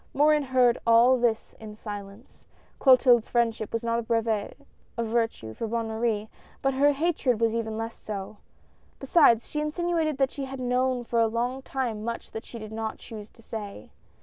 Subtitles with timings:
[0.15, 2.43] Morin heard all this in silence.
[2.79, 4.57] Clotilde's friendship was not a brevet
[4.97, 6.27] of virtue for Bonne Marie,
[6.63, 8.37] but her hatred was even less so.
[8.99, 12.71] Besides, she insinuated that she had known for a long time much that she did
[12.71, 13.91] not choose to say.